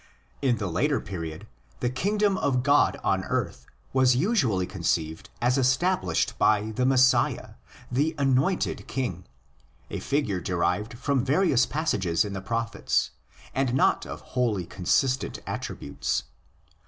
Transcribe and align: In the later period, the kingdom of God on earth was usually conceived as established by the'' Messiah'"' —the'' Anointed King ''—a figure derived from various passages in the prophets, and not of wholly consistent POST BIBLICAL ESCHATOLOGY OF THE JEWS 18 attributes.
In 0.41 0.57
the 0.57 0.65
later 0.65 0.99
period, 0.99 1.45
the 1.79 1.91
kingdom 1.91 2.35
of 2.39 2.63
God 2.63 2.97
on 3.03 3.23
earth 3.25 3.67
was 3.93 4.15
usually 4.15 4.65
conceived 4.65 5.29
as 5.43 5.59
established 5.59 6.39
by 6.39 6.71
the'' 6.71 6.87
Messiah'"' 6.87 7.53
—the'' 7.91 8.15
Anointed 8.17 8.87
King 8.87 9.25
''—a 9.91 9.99
figure 9.99 10.41
derived 10.41 10.97
from 10.97 11.23
various 11.23 11.67
passages 11.67 12.25
in 12.25 12.33
the 12.33 12.41
prophets, 12.41 13.11
and 13.53 13.75
not 13.75 14.07
of 14.07 14.21
wholly 14.33 14.65
consistent 14.65 15.33
POST 15.35 15.45
BIBLICAL 15.45 15.53
ESCHATOLOGY 15.67 15.73
OF 15.73 15.79
THE 15.91 15.95
JEWS 15.97 16.23
18 16.23 16.23
attributes. 16.23 16.23